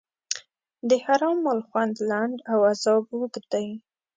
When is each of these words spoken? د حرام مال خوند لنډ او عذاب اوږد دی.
د 0.89 0.91
حرام 1.05 1.37
مال 1.45 1.59
خوند 1.67 1.95
لنډ 2.09 2.37
او 2.51 2.59
عذاب 2.71 3.03
اوږد 3.13 3.45
دی. 3.53 3.67